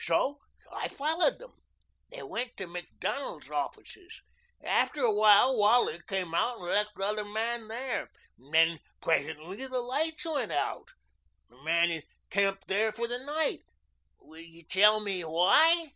So 0.00 0.40
I 0.72 0.88
followed 0.88 1.38
them. 1.38 1.52
They 2.10 2.20
went 2.24 2.56
to 2.56 2.66
Macdonald's 2.66 3.48
offices. 3.48 4.20
After 4.64 5.02
awhile 5.02 5.56
Wally 5.56 6.00
came 6.08 6.34
out 6.34 6.56
and 6.58 6.66
left 6.66 6.96
the 6.96 7.04
other 7.04 7.24
man 7.24 7.68
there. 7.68 8.10
Then 8.36 8.80
presently 9.00 9.64
the 9.64 9.78
lights 9.78 10.24
went 10.26 10.50
out. 10.50 10.88
The 11.50 11.62
man 11.62 11.92
is 11.92 12.04
camped 12.30 12.66
there 12.66 12.90
for 12.90 13.06
the 13.06 13.20
night. 13.20 13.60
Will 14.18 14.40
you 14.40 14.64
tell 14.64 14.98
me 14.98 15.22
why?" 15.22 15.92